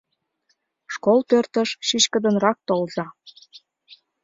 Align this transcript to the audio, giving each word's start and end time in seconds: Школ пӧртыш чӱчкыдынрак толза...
Школ 0.93 1.19
пӧртыш 1.29 1.69
чӱчкыдынрак 1.87 2.57
толза... 2.67 3.05